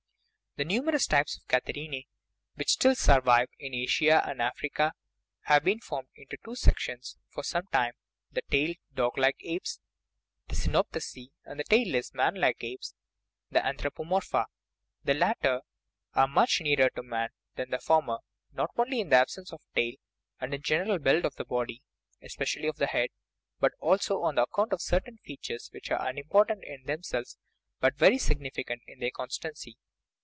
The 0.57 0.65
numerous 0.65 1.07
types 1.07 1.37
of 1.37 1.47
catarrhinae 1.47 2.07
which 2.55 2.71
still 2.71 2.93
sur 2.93 3.21
vive 3.21 3.47
in 3.57 3.73
Asia 3.73 4.21
and 4.25 4.41
Africa 4.41 4.91
have 5.43 5.63
been 5.63 5.79
formed 5.79 6.09
into 6.13 6.35
two 6.43 6.57
sec 6.57 6.77
tions 6.77 7.17
for 7.29 7.41
some 7.41 7.67
time 7.67 7.93
the 8.33 8.41
tailed, 8.51 8.75
doglike 8.93 9.37
apes 9.39 9.79
(the 10.49 10.55
cyno 10.55 10.83
pitheci) 10.83 11.29
and 11.45 11.57
the 11.57 11.63
tailless, 11.63 12.13
manlike 12.13 12.61
apes 12.65 12.93
(the 13.49 13.59
anthropo 13.59 14.03
morpha). 14.03 14.45
The 15.05 15.13
latter 15.13 15.61
are 16.15 16.27
much 16.27 16.59
nearer 16.59 16.89
to 16.97 17.01
man 17.01 17.29
than 17.55 17.69
the 17.69 17.79
former, 17.79 18.17
not 18.51 18.71
only 18.77 18.99
in 18.99 19.07
the 19.07 19.15
absence 19.15 19.53
of 19.53 19.61
a 19.61 19.73
tail 19.79 19.95
and 20.41 20.53
in 20.53 20.59
the 20.59 20.63
gen 20.63 20.85
eral 20.85 21.01
build 21.01 21.23
of 21.23 21.35
the 21.35 21.45
body 21.45 21.81
(especially 22.21 22.67
of 22.67 22.75
the 22.75 22.87
head), 22.87 23.11
but 23.61 23.71
also 23.79 24.21
on 24.23 24.37
account 24.37 24.73
of 24.73 24.81
certain 24.81 25.17
features 25.23 25.69
which 25.71 25.89
are 25.91 26.05
unimportant 26.09 26.61
in 26.65 26.83
themselves 26.83 27.37
but 27.79 27.95
very 27.95 28.17
significant 28.17 28.81
in 28.85 28.99
their 28.99 29.11
constancy. 29.11 29.77